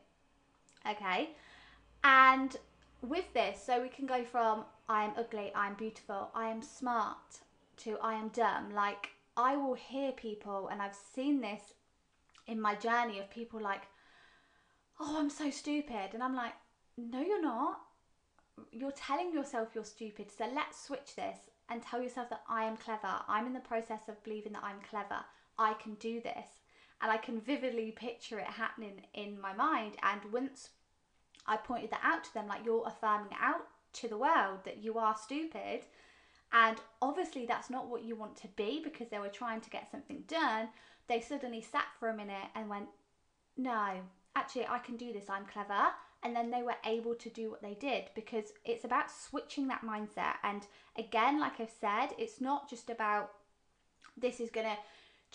Okay? 0.89 1.31
And 2.05 2.57
with 3.03 3.33
this, 3.35 3.63
so 3.63 3.83
we 3.83 3.89
can 3.89 4.07
go 4.07 4.25
from 4.25 4.65
I 4.89 5.05
am 5.05 5.13
ugly, 5.17 5.51
I 5.55 5.67
am 5.67 5.75
beautiful, 5.75 6.31
I 6.35 6.49
am 6.49 6.63
smart 6.63 7.41
to 7.79 7.99
I 8.01 8.15
am 8.15 8.29
dumb. 8.29 8.73
Like, 8.73 9.11
I 9.37 9.57
will 9.57 9.75
hear 9.75 10.13
people, 10.13 10.69
and 10.69 10.81
I've 10.81 10.95
seen 10.95 11.41
this 11.41 11.75
in 12.47 12.61
my 12.61 12.75
journey 12.77 13.19
of 13.19 13.31
people 13.31 13.61
like, 13.61 13.83
oh, 15.01 15.17
I'm 15.19 15.31
so 15.31 15.51
stupid. 15.51 16.11
And 16.13 16.23
I'm 16.23 16.37
like, 16.37 16.53
no, 16.97 17.21
you're 17.21 17.43
not. 17.43 17.81
You're 18.71 18.93
telling 18.93 19.33
yourself 19.33 19.71
you're 19.75 19.85
stupid. 19.85 20.31
So 20.31 20.47
let's 20.55 20.85
switch 20.85 21.17
this 21.17 21.39
and 21.69 21.83
tell 21.83 22.01
yourself 22.01 22.31
that 22.31 22.43
I 22.49 22.65
am 22.65 22.77
clever. 22.77 23.09
I'm 23.29 23.47
in 23.47 23.53
the 23.53 23.61
process 23.61 24.03
of 24.09 24.23
believing 24.23 24.53
that 24.53 24.65
I'm 24.65 24.81
clever. 24.89 25.25
I 25.59 25.75
can 25.75 25.95
do 25.95 26.21
this. 26.21 26.47
And 27.03 27.11
I 27.11 27.17
can 27.17 27.41
vividly 27.41 27.91
picture 27.91 28.39
it 28.39 28.47
happening 28.47 29.03
in 29.15 29.41
my 29.41 29.53
mind. 29.53 29.97
And 30.03 30.21
once 30.33 30.71
I 31.47 31.57
pointed 31.57 31.91
that 31.91 32.01
out 32.03 32.25
to 32.25 32.35
them, 32.35 32.47
like 32.47 32.65
you're 32.65 32.87
affirming 32.87 33.33
out 33.41 33.67
to 33.95 34.09
the 34.09 34.17
world 34.17 34.61
that 34.65 34.79
you 34.79 34.99
are 34.99 35.17
stupid. 35.21 35.81
And 36.53 36.79
obviously, 37.03 37.47
that's 37.47 37.71
not 37.71 37.89
what 37.89 38.05
you 38.05 38.15
want 38.15 38.37
to 38.39 38.49
be 38.57 38.81
because 38.83 39.09
they 39.09 39.19
were 39.19 39.29
trying 39.29 39.61
to 39.63 39.71
get 39.71 39.91
something 39.91 40.23
done. 40.29 40.69
They 41.09 41.21
suddenly 41.21 41.61
sat 41.61 41.87
for 41.99 42.09
a 42.09 42.17
minute 42.17 42.47
and 42.55 42.71
went, 42.71 42.87
No, 43.57 43.91
actually, 44.37 44.67
I 44.67 44.79
can 44.79 44.97
do 44.97 45.13
this. 45.13 45.29
I'm 45.29 45.47
clever 45.47 45.89
and 46.25 46.35
then 46.35 46.51
they 46.51 46.63
were 46.63 46.77
able 46.87 47.15
to 47.15 47.29
do 47.29 47.51
what 47.51 47.63
they 47.63 47.75
did 47.75 48.05
because 48.15 48.53
it's 48.65 48.85
about 48.85 49.11
switching 49.11 49.69
that 49.69 49.83
mindset. 49.83 50.35
And 50.43 50.67
again 50.99 51.41
like 51.41 51.61
i've 51.61 51.73
said 51.81 52.09
it's 52.19 52.41
not 52.41 52.69
just 52.69 52.91
about 52.91 53.31
this 54.17 54.41
is 54.41 54.51
going 54.51 54.67
to 54.67 54.77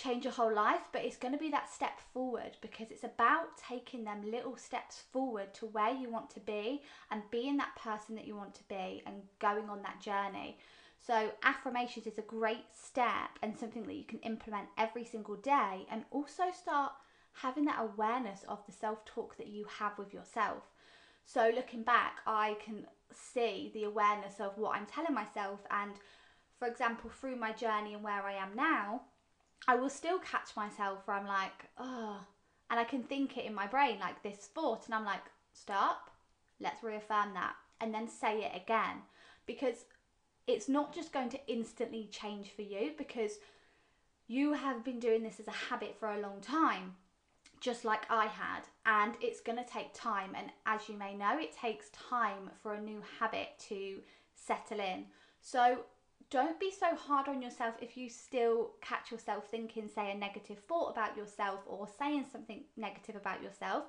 change 0.02 0.24
your 0.24 0.32
whole 0.32 0.54
life 0.54 0.88
but 0.94 1.04
it's 1.04 1.18
going 1.18 1.34
to 1.34 1.40
be 1.40 1.50
that 1.50 1.72
step 1.72 2.00
forward 2.14 2.56
because 2.62 2.88
it's 2.90 3.04
about 3.04 3.58
taking 3.58 4.06
them 4.06 4.32
little 4.32 4.56
steps 4.56 5.04
forward 5.12 5.54
to 5.54 5.66
where 5.66 5.94
you 5.94 6.10
want 6.10 6.30
to 6.30 6.40
be 6.40 6.82
and 7.12 7.22
being 7.32 7.58
that 7.58 7.76
person 7.76 8.16
that 8.16 8.26
you 8.26 8.36
want 8.36 8.54
to 8.56 8.64
be 8.70 9.04
and 9.06 9.16
going 9.40 9.70
on 9.70 9.82
that 9.82 10.00
journey. 10.00 10.58
So 11.06 11.32
affirmations 11.44 12.08
is 12.08 12.18
a 12.18 12.22
great 12.22 12.66
step 12.74 13.32
and 13.42 13.58
something 13.58 13.84
that 13.84 13.96
you 13.96 14.06
can 14.06 14.20
implement 14.20 14.68
every 14.78 15.04
single 15.04 15.36
day 15.36 15.86
and 15.92 16.06
also 16.12 16.44
start 16.58 16.94
having 17.34 17.66
that 17.66 17.82
awareness 17.82 18.46
of 18.48 18.66
the 18.66 18.72
self 18.72 19.04
talk 19.04 19.36
that 19.38 19.48
you 19.48 19.66
have 19.80 19.98
with 19.98 20.14
yourself 20.14 20.64
so 21.32 21.52
looking 21.56 21.84
back, 21.84 22.22
I 22.26 22.58
can 22.66 22.88
see 23.14 23.70
the 23.76 23.84
awareness 23.84 24.40
of 24.40 24.58
what 24.58 24.76
I'm 24.76 24.88
telling 24.88 25.14
myself. 25.14 25.60
And 25.70 25.92
for 26.58 26.68
example, 26.68 27.12
through 27.12 27.36
my 27.36 27.52
journey 27.52 27.94
and 27.94 28.04
where 28.04 28.24
I 28.24 28.34
am 28.34 28.56
now, 28.56 29.02
I 29.68 29.76
will 29.76 29.92
still 29.92 30.18
catch 30.18 30.56
myself 30.56 31.00
where 31.06 31.18
I'm 31.18 31.28
like, 31.28 31.66
oh, 31.78 32.26
and 32.72 32.80
I 32.80 32.84
can 32.84 33.04
think 33.04 33.38
it 33.38 33.46
in 33.46 33.54
my 33.54 33.68
brain 33.68 34.00
like 34.00 34.24
this 34.24 34.50
thought, 34.54 34.86
and 34.88 34.96
I'm 34.96 35.06
like, 35.06 35.22
stop, 35.54 36.10
let's 36.60 36.84
reaffirm 36.84 37.36
that, 37.36 37.54
and 37.80 37.94
then 37.94 38.08
say 38.08 38.40
it 38.40 38.56
again 38.56 39.04
because 39.46 39.86
it's 40.48 40.68
not 40.68 40.96
just 40.96 41.14
going 41.14 41.30
to 41.30 41.48
instantly 41.48 42.10
change 42.12 42.54
for 42.56 42.64
you 42.64 42.92
because 42.98 43.34
you 44.28 44.54
have 44.54 44.84
been 44.84 45.00
doing 45.00 45.22
this 45.22 45.40
as 45.40 45.48
a 45.48 45.52
habit 45.52 45.96
for 46.00 46.10
a 46.10 46.22
long 46.22 46.42
time 46.42 46.96
just 47.60 47.84
like 47.84 48.10
I 48.10 48.28
had, 48.28 48.62
and 48.86 49.16
it's 49.22 49.42
going 49.42 49.58
to 49.58 49.70
take 49.70 49.94
time. 49.94 50.32
And 50.36 50.52
as 50.66 50.88
you 50.88 50.96
may 50.96 51.16
know, 51.16 51.38
it 51.38 51.56
takes 51.56 51.90
time 51.90 52.50
for 52.62 52.74
a 52.74 52.82
new 52.82 53.02
habit 53.20 53.50
to 53.70 53.98
settle 54.36 54.80
in. 54.80 55.06
So 55.42 55.80
don't 56.30 56.60
be 56.60 56.72
so 56.72 56.96
hard 56.96 57.28
on 57.28 57.42
yourself 57.42 57.76
if 57.82 57.98
you 57.98 58.10
still 58.10 58.72
catch 58.82 59.12
yourself 59.12 59.48
thinking, 59.50 59.88
say, 59.88 60.12
a 60.12 60.16
negative 60.16 60.60
thought 60.68 60.92
about 60.92 61.18
yourself 61.18 61.62
or 61.66 61.88
saying 61.98 62.26
something 62.32 62.64
negative 62.78 63.16
about 63.16 63.42
yourself. 63.42 63.86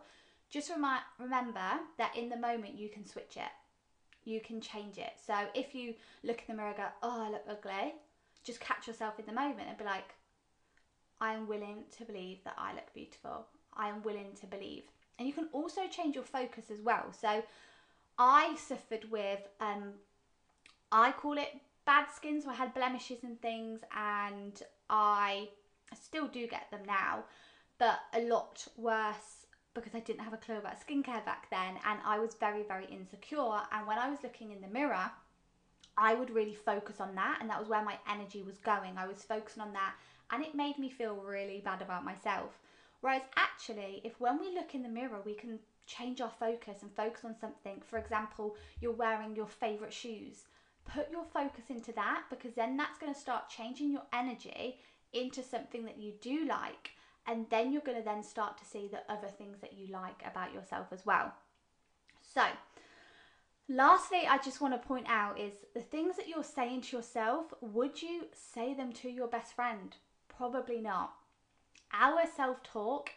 Just 0.49 0.71
remi- 0.71 1.05
remember 1.19 1.61
that 1.99 2.17
in 2.17 2.29
the 2.29 2.37
moment 2.37 2.79
you 2.79 2.89
can 2.89 3.07
switch 3.07 3.37
it, 3.37 3.53
you 4.25 4.41
can 4.41 4.61
change 4.61 4.99
it. 4.99 5.13
So 5.25 5.35
if 5.55 5.75
you 5.75 5.95
look 6.25 6.41
in 6.41 6.45
the 6.49 6.55
mirror 6.55 6.69
and 6.69 6.77
go, 6.77 6.87
Oh, 7.03 7.27
I 7.27 7.31
look 7.31 7.45
ugly, 7.49 7.95
just 8.43 8.61
catch 8.61 8.89
yourself 8.89 9.19
in 9.19 9.27
the 9.27 9.33
moment 9.33 9.69
and 9.69 9.79
be 9.79 9.85
like, 9.85 10.15
I 11.21 11.35
am 11.35 11.47
willing 11.47 11.85
to 11.99 12.05
believe 12.05 12.43
that 12.45 12.57
I 12.57 12.73
look 12.73 12.93
beautiful. 12.95 13.47
I 13.77 13.89
am 13.89 14.03
willing 14.03 14.33
to 14.41 14.47
believe. 14.47 14.85
And 15.19 15.27
you 15.27 15.35
can 15.35 15.49
also 15.53 15.83
change 15.89 16.15
your 16.15 16.25
focus 16.25 16.71
as 16.71 16.81
well. 16.81 17.13
So 17.13 17.43
I 18.19 18.57
suffered 18.57 19.11
with, 19.11 19.41
um, 19.61 19.95
I 20.91 21.13
call 21.13 21.39
it 21.39 21.61
bad 21.85 22.07
skin. 22.15 22.41
So 22.41 22.51
I 22.51 22.55
had 22.55 22.75
blemishes 22.75 23.25
and 23.25 23.41
things, 23.41 23.81
and 23.97 24.63
I 24.89 25.49
still 25.95 26.29
do 26.29 26.47
get 26.47 26.71
them 26.71 26.81
now, 26.87 27.25
but 27.79 28.01
a 28.15 28.23
lot 28.23 28.67
worse 28.77 29.47
because 29.75 29.95
I 29.95 30.01
didn't 30.01 30.21
have 30.21 30.33
a 30.33 30.37
clue 30.37 30.57
about 30.59 30.85
skincare 30.85 31.25
back 31.25 31.49
then. 31.51 31.79
And 31.87 32.01
I 32.05 32.19
was 32.19 32.35
very, 32.35 32.63
very 32.65 32.87
insecure. 32.87 33.61
And 33.73 33.87
when 33.87 33.99
I 33.99 34.11
was 34.11 34.19
looking 34.23 34.51
in 34.51 34.61
the 34.61 34.69
mirror, 34.69 35.11
I 35.97 36.15
would 36.15 36.31
really 36.31 36.55
focus 36.55 37.01
on 37.01 37.15
that. 37.15 37.39
And 37.41 37.49
that 37.51 37.61
was 37.61 37.69
where 37.69 37.85
my 37.85 37.99
energy 38.11 38.43
was 38.43 38.59
going. 38.59 38.97
I 38.97 39.07
was 39.07 39.23
focusing 39.23 39.63
on 39.63 39.73
that. 39.75 39.95
And 40.33 40.45
it 40.45 40.55
made 40.55 40.79
me 40.79 40.91
feel 40.91 41.15
really 41.15 41.61
bad 41.65 41.83
about 41.83 42.05
myself. 42.05 42.59
Whereas 43.01 43.23
actually, 43.37 44.03
if 44.05 44.21
when 44.21 44.39
we 44.39 44.55
look 44.55 44.75
in 44.75 44.83
the 44.83 44.89
mirror, 44.89 45.21
we 45.25 45.35
can 45.35 45.59
change 45.87 46.21
our 46.21 46.33
focus 46.39 46.83
and 46.83 46.91
focus 46.95 47.25
on 47.25 47.35
something. 47.41 47.83
For 47.87 47.99
example, 47.99 48.57
you're 48.81 48.93
wearing 48.93 49.35
your 49.35 49.47
favorite 49.47 49.93
shoes. 49.93 50.45
Put 50.85 51.11
your 51.11 51.25
focus 51.25 51.65
into 51.69 51.93
that 51.93 52.25
because 52.31 52.55
then 52.55 52.77
that's 52.77 52.99
going 52.99 53.13
to 53.13 53.19
start 53.19 53.49
changing 53.49 53.91
your 53.93 54.03
energy 54.13 54.77
into 55.13 55.43
something 55.43 55.85
that 55.85 55.99
you 55.99 56.13
do 56.21 56.47
like. 56.47 56.91
And 57.27 57.47
then 57.51 57.73
you're 57.73 57.83
going 57.83 57.99
to 57.99 58.05
then 58.05 58.23
start 58.23 58.59
to 58.59 58.65
see 58.65 58.89
the 58.89 59.13
other 59.13 59.29
things 59.29 59.59
that 59.61 59.75
you 59.75 59.89
like 59.93 60.23
about 60.27 60.53
yourself 60.53 60.89
as 60.91 61.05
well. 61.07 61.33
So, 62.23 62.43
lastly, 63.69 64.23
I 64.29 64.39
just 64.39 64.61
want 64.61 64.75
to 64.75 64.89
point 64.89 65.07
out 65.09 65.39
is 65.39 65.53
the 65.75 65.81
things 65.81 66.17
that 66.17 66.29
you're 66.29 66.45
saying 66.45 66.83
to 66.83 66.97
yourself, 66.97 67.53
would 67.61 68.03
you 68.03 68.27
say 68.33 68.75
them 68.75 68.93
to 68.95 69.11
your 69.11 69.27
best 69.27 69.55
friend? 69.55 69.97
Probably 70.29 70.81
not 70.81 71.13
our 71.93 72.23
self 72.37 72.63
talk 72.63 73.11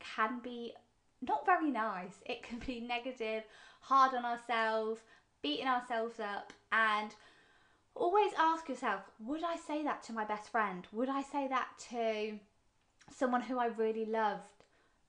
can 0.00 0.40
be 0.42 0.72
not 1.20 1.46
very 1.46 1.70
nice. 1.70 2.16
It 2.26 2.42
can 2.42 2.58
be 2.58 2.80
negative, 2.80 3.44
hard 3.80 4.14
on 4.14 4.24
ourselves, 4.24 5.00
beating 5.42 5.66
ourselves 5.66 6.20
up, 6.20 6.52
and 6.72 7.14
always 7.94 8.32
ask 8.38 8.68
yourself 8.68 9.02
would 9.20 9.44
I 9.44 9.56
say 9.56 9.82
that 9.84 10.02
to 10.04 10.12
my 10.12 10.24
best 10.24 10.50
friend? 10.50 10.86
Would 10.92 11.08
I 11.08 11.22
say 11.22 11.48
that 11.48 11.68
to 11.90 12.38
someone 13.10 13.42
who 13.42 13.58
I 13.58 13.66
really 13.66 14.04
loved? 14.04 14.42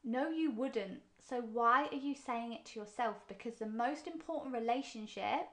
No, 0.03 0.29
you 0.29 0.51
wouldn't. 0.51 1.01
So, 1.27 1.41
why 1.41 1.87
are 1.91 1.97
you 1.97 2.13
saying 2.13 2.53
it 2.53 2.65
to 2.67 2.79
yourself? 2.79 3.15
Because 3.27 3.55
the 3.55 3.65
most 3.65 4.05
important 4.05 4.53
relationship, 4.53 5.47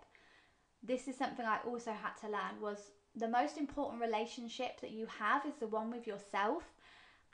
this 0.82 1.08
is 1.08 1.16
something 1.16 1.46
I 1.46 1.58
also 1.66 1.92
had 1.92 2.14
to 2.20 2.26
learn, 2.26 2.60
was 2.60 2.90
the 3.16 3.28
most 3.28 3.56
important 3.56 4.02
relationship 4.02 4.80
that 4.80 4.90
you 4.90 5.06
have 5.06 5.46
is 5.46 5.54
the 5.58 5.66
one 5.66 5.90
with 5.90 6.06
yourself. 6.06 6.64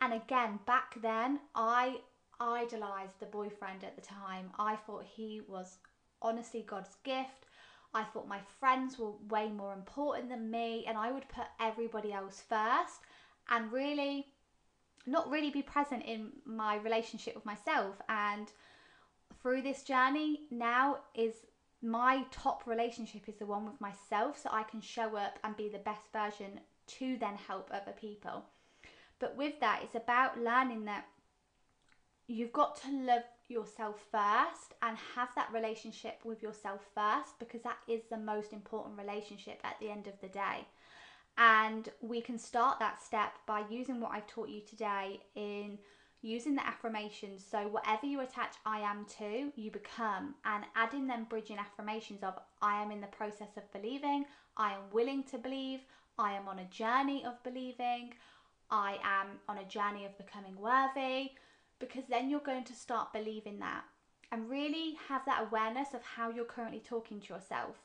And 0.01 0.13
again, 0.13 0.61
back 0.67 1.01
then, 1.03 1.41
I 1.55 1.99
idolized 2.41 3.19
the 3.19 3.27
boyfriend 3.27 3.83
at 3.83 3.97
the 3.97 4.03
time. 4.03 4.51
I 4.59 4.77
thought 4.77 5.05
he 5.05 5.41
was 5.49 5.79
honestly 6.23 6.65
God's 6.67 6.97
gift. 7.05 7.47
I 7.95 8.05
thought 8.05 8.29
my 8.29 8.41
friends 8.61 8.99
were 8.99 9.13
way 9.29 9.49
more 9.49 9.73
important 9.73 10.29
than 10.29 10.51
me, 10.51 10.85
and 10.87 10.97
I 10.97 11.11
would 11.11 11.29
put 11.29 11.47
everybody 11.61 12.13
else 12.13 12.43
first 12.49 13.01
and 13.49 13.73
really 13.73 14.27
not 15.07 15.31
really 15.31 15.51
be 15.51 15.63
present 15.63 16.05
in 16.05 16.33
my 16.45 16.77
relationship 16.77 17.35
with 17.35 17.47
myself. 17.47 17.97
And 18.09 18.53
through 19.43 19.63
this 19.63 19.83
journey, 19.83 20.41
now 20.51 20.99
is 21.15 21.35
my 21.83 22.25
top 22.31 22.67
relationship 22.67 23.29
is 23.29 23.37
the 23.37 23.47
one 23.47 23.65
with 23.65 23.81
myself, 23.81 24.39
so 24.39 24.51
I 24.53 24.65
can 24.65 24.81
show 24.81 25.17
up 25.17 25.39
and 25.43 25.57
be 25.57 25.69
the 25.69 25.79
best 25.79 26.13
version 26.13 26.61
to 26.99 27.17
then 27.19 27.37
help 27.37 27.71
other 27.73 27.95
people. 27.99 28.45
But 29.19 29.37
with 29.37 29.61
that, 29.61 29.81
it's 29.83 29.95
about 29.95 30.41
learning 30.41 30.85
that 30.85 31.07
you've 32.27 32.53
got 32.53 32.81
to 32.83 32.91
love 32.93 33.23
yourself 33.49 33.97
first 34.13 34.75
and 34.83 34.97
have 35.15 35.31
that 35.35 35.51
relationship 35.53 36.21
with 36.25 36.43
yourself 36.43 36.83
first 36.95 37.39
because 37.39 37.63
that 37.63 37.79
is 37.89 38.03
the 38.11 38.19
most 38.19 38.53
important 38.53 38.99
relationship 38.99 39.61
at 39.65 39.79
the 39.81 39.91
end 39.91 40.07
of 40.07 40.21
the 40.21 40.29
day. 40.29 40.67
And 41.39 41.89
we 42.01 42.21
can 42.21 42.39
start 42.39 42.79
that 42.81 43.03
step 43.03 43.33
by 43.47 43.63
using 43.71 44.01
what 44.01 44.11
I've 44.13 44.27
taught 44.27 44.49
you 44.49 44.61
today 44.61 45.21
in 45.35 45.79
using 46.21 46.57
the 46.57 46.67
affirmations. 46.67 47.45
So, 47.49 47.69
whatever 47.69 48.07
you 48.07 48.21
attach 48.21 48.55
I 48.67 48.81
am 48.81 49.07
to, 49.19 49.53
you 49.55 49.71
become, 49.71 50.35
and 50.45 50.65
adding 50.75 51.07
them 51.07 51.27
bridging 51.31 51.59
affirmations 51.59 52.23
of 52.23 52.35
I 52.61 52.83
am 52.83 52.91
in 52.91 53.01
the 53.01 53.07
process 53.07 53.57
of 53.57 53.73
believing, 53.73 54.25
I 54.57 54.73
am 54.73 54.81
willing 54.93 55.23
to 55.25 55.39
believe, 55.39 55.81
I 56.19 56.33
am 56.33 56.49
on 56.49 56.59
a 56.59 56.65
journey 56.65 57.25
of 57.25 57.41
believing, 57.45 58.15
I 58.71 58.99
am 59.03 59.41
on 59.49 59.59
a 59.59 59.65
journey 59.65 60.05
of 60.05 60.17
becoming 60.19 60.57
worthy, 60.59 61.33
because 61.79 62.05
then 62.09 62.29
you're 62.29 62.41
going 62.41 62.65
to 62.65 62.75
start 62.75 63.13
believing 63.13 63.59
that. 63.61 63.85
and 64.31 64.51
really 64.51 64.97
have 65.09 65.25
that 65.25 65.43
awareness 65.43 65.95
of 65.95 66.03
how 66.03 66.31
you're 66.31 66.45
currently 66.45 66.81
talking 66.81 67.21
to 67.21 67.33
yourself. 67.33 67.77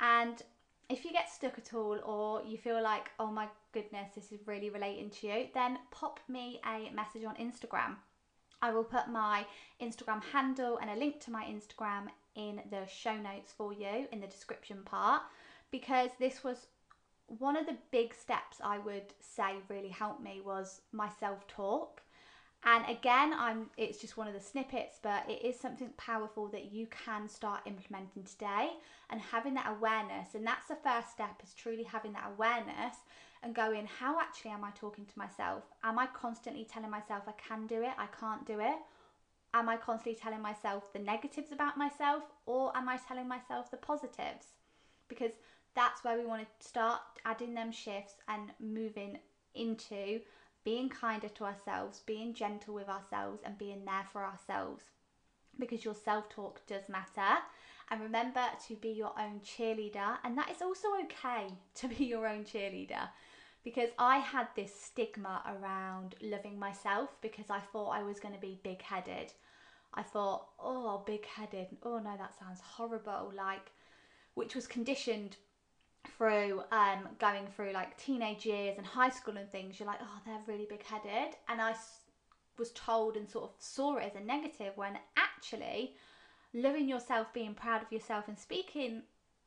And 0.00 0.42
if 0.88 1.04
you 1.04 1.12
get 1.12 1.30
stuck 1.30 1.56
at 1.58 1.72
all 1.74 1.98
or 2.04 2.42
you 2.44 2.58
feel 2.58 2.82
like, 2.82 3.10
oh 3.18 3.30
my 3.30 3.48
goodness, 3.72 4.10
this 4.14 4.32
is 4.32 4.46
really 4.46 4.70
relating 4.70 5.10
to 5.10 5.26
you, 5.26 5.46
then 5.54 5.78
pop 5.90 6.20
me 6.28 6.60
a 6.66 6.90
message 6.94 7.24
on 7.24 7.34
Instagram. 7.36 7.96
I 8.60 8.72
will 8.72 8.84
put 8.84 9.08
my 9.08 9.46
Instagram 9.80 10.22
handle 10.22 10.78
and 10.78 10.90
a 10.90 10.96
link 10.96 11.20
to 11.20 11.30
my 11.30 11.44
Instagram 11.44 12.08
in 12.34 12.60
the 12.70 12.86
show 12.86 13.16
notes 13.16 13.52
for 13.56 13.72
you 13.72 14.06
in 14.12 14.20
the 14.20 14.26
description 14.26 14.82
part 14.84 15.22
because 15.70 16.10
this 16.18 16.44
was 16.44 16.66
one 17.38 17.56
of 17.56 17.66
the 17.66 17.76
big 17.92 18.14
steps 18.14 18.58
I 18.62 18.78
would 18.78 19.14
say 19.20 19.56
really 19.68 19.88
helped 19.88 20.22
me 20.22 20.40
was 20.44 20.80
my 20.92 21.08
self 21.20 21.46
talk. 21.46 22.02
And 22.64 22.84
again, 22.88 23.32
I'm 23.34 23.70
it's 23.78 23.98
just 23.98 24.16
one 24.16 24.28
of 24.28 24.34
the 24.34 24.40
snippets, 24.40 24.98
but 25.02 25.24
it 25.28 25.42
is 25.44 25.58
something 25.58 25.90
powerful 25.96 26.48
that 26.48 26.72
you 26.72 26.86
can 26.88 27.28
start 27.28 27.62
implementing 27.66 28.24
today 28.24 28.70
and 29.08 29.20
having 29.20 29.54
that 29.54 29.70
awareness. 29.70 30.34
And 30.34 30.46
that's 30.46 30.68
the 30.68 30.76
first 30.76 31.10
step 31.12 31.40
is 31.42 31.54
truly 31.54 31.84
having 31.84 32.12
that 32.12 32.30
awareness 32.36 32.96
and 33.42 33.54
going, 33.54 33.86
how 33.86 34.20
actually 34.20 34.50
am 34.50 34.64
I 34.64 34.70
talking 34.72 35.06
to 35.06 35.18
myself? 35.18 35.64
Am 35.82 35.98
I 35.98 36.06
constantly 36.06 36.66
telling 36.70 36.90
myself 36.90 37.22
I 37.26 37.32
can 37.32 37.66
do 37.66 37.82
it, 37.82 37.92
I 37.96 38.06
can't 38.18 38.44
do 38.46 38.60
it? 38.60 38.76
Am 39.54 39.68
I 39.68 39.76
constantly 39.76 40.20
telling 40.20 40.42
myself 40.42 40.92
the 40.92 40.98
negatives 40.98 41.52
about 41.52 41.78
myself 41.78 42.24
or 42.44 42.76
am 42.76 42.88
I 42.88 42.98
telling 42.98 43.26
myself 43.26 43.70
the 43.70 43.78
positives? 43.78 44.46
Because 45.08 45.32
that's 45.74 46.04
where 46.04 46.18
we 46.18 46.26
want 46.26 46.42
to 46.42 46.66
start 46.66 47.00
adding 47.24 47.54
them 47.54 47.72
shifts 47.72 48.14
and 48.28 48.50
moving 48.58 49.18
into 49.54 50.20
being 50.64 50.88
kinder 50.88 51.28
to 51.28 51.44
ourselves, 51.44 52.02
being 52.06 52.34
gentle 52.34 52.74
with 52.74 52.88
ourselves, 52.88 53.40
and 53.44 53.56
being 53.58 53.84
there 53.84 54.06
for 54.12 54.24
ourselves. 54.24 54.84
Because 55.58 55.84
your 55.84 55.94
self 55.94 56.28
talk 56.28 56.66
does 56.66 56.88
matter. 56.88 57.38
And 57.90 58.00
remember 58.00 58.42
to 58.68 58.76
be 58.76 58.90
your 58.90 59.12
own 59.18 59.40
cheerleader. 59.40 60.18
And 60.22 60.38
that 60.38 60.50
is 60.50 60.62
also 60.62 60.88
okay 61.04 61.48
to 61.76 61.88
be 61.88 62.04
your 62.04 62.26
own 62.26 62.44
cheerleader. 62.44 63.08
Because 63.64 63.90
I 63.98 64.18
had 64.18 64.48
this 64.56 64.72
stigma 64.74 65.42
around 65.46 66.14
loving 66.22 66.58
myself 66.58 67.10
because 67.20 67.50
I 67.50 67.58
thought 67.60 67.90
I 67.90 68.02
was 68.02 68.18
going 68.18 68.34
to 68.34 68.40
be 68.40 68.58
big 68.62 68.80
headed. 68.80 69.32
I 69.92 70.02
thought, 70.02 70.46
oh, 70.58 71.02
big 71.04 71.26
headed. 71.26 71.66
Oh 71.82 71.98
no, 71.98 72.16
that 72.16 72.38
sounds 72.38 72.60
horrible. 72.60 73.32
Like, 73.36 73.72
which 74.34 74.54
was 74.54 74.66
conditioned 74.66 75.36
through 76.16 76.62
um, 76.72 77.08
going 77.18 77.46
through 77.54 77.72
like 77.72 77.96
teenage 77.96 78.46
years 78.46 78.76
and 78.78 78.86
high 78.86 79.10
school 79.10 79.36
and 79.36 79.50
things, 79.50 79.78
you're 79.78 79.86
like, 79.86 80.00
oh, 80.02 80.20
they're 80.26 80.40
really 80.46 80.66
big 80.68 80.82
headed. 80.82 81.34
And 81.48 81.60
I 81.60 81.74
was 82.58 82.70
told 82.72 83.16
and 83.16 83.28
sort 83.28 83.44
of 83.44 83.50
saw 83.58 83.96
it 83.96 84.04
as 84.04 84.20
a 84.20 84.24
negative 84.24 84.72
when 84.76 84.98
actually 85.16 85.94
loving 86.54 86.88
yourself, 86.88 87.32
being 87.32 87.54
proud 87.54 87.82
of 87.82 87.92
yourself, 87.92 88.28
and 88.28 88.38
speaking 88.38 89.02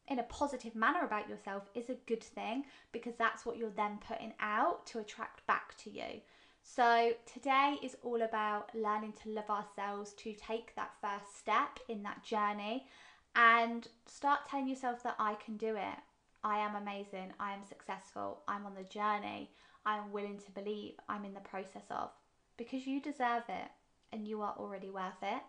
in 0.08 0.20
a 0.20 0.24
positive 0.24 0.76
manner 0.76 1.06
about 1.06 1.30
yourself 1.30 1.64
is 1.76 1.90
a 1.90 1.98
good 2.08 2.24
thing 2.24 2.66
because 2.92 3.16
that's 3.18 3.46
what 3.46 3.58
you're 3.58 3.70
then 3.70 4.00
putting 4.06 4.34
out 4.40 4.86
to 4.88 5.00
attract 5.00 5.46
back 5.48 5.78
to 5.78 5.90
you. 5.90 6.22
So, 6.66 7.12
today 7.32 7.78
is 7.84 7.98
all 8.04 8.22
about 8.22 8.74
learning 8.74 9.14
to 9.24 9.30
love 9.30 9.50
ourselves, 9.50 10.14
to 10.14 10.34
take 10.34 10.74
that 10.76 10.92
first 11.02 11.38
step 11.38 11.80
in 11.90 12.04
that 12.04 12.24
journey 12.24 12.88
and 13.36 13.88
start 14.06 14.42
telling 14.50 14.70
yourself 14.70 15.04
that 15.04 15.16
I 15.20 15.36
can 15.36 15.58
do 15.58 15.76
it. 15.76 16.00
I 16.44 16.58
am 16.60 16.76
amazing, 16.76 17.34
I 17.40 17.54
am 17.54 17.64
successful, 17.64 18.42
I'm 18.48 18.66
on 18.66 18.76
the 18.76 18.84
journey, 18.84 19.52
I 19.86 19.98
am 19.98 20.12
willing 20.12 20.40
to 20.40 20.52
believe 20.52 20.94
I'm 21.08 21.26
in 21.26 21.34
the 21.34 21.40
process 21.40 21.86
of 21.90 22.10
because 22.58 22.86
you 22.86 23.02
deserve 23.02 23.44
it 23.50 23.70
and 24.12 24.28
you 24.28 24.42
are 24.42 24.56
already 24.58 24.90
worth 24.90 25.22
it. 25.22 25.42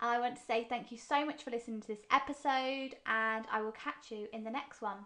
I 0.00 0.18
want 0.20 0.36
to 0.36 0.42
say 0.42 0.66
thank 0.68 0.92
you 0.92 0.98
so 0.98 1.24
much 1.24 1.42
for 1.42 1.50
listening 1.50 1.80
to 1.80 1.88
this 1.88 2.04
episode, 2.10 2.96
and 3.06 3.46
I 3.50 3.62
will 3.62 3.72
catch 3.72 4.10
you 4.10 4.26
in 4.32 4.44
the 4.44 4.50
next 4.50 4.82
one. 4.82 4.98